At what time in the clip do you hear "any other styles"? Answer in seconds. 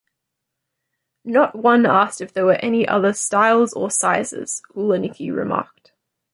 2.55-3.71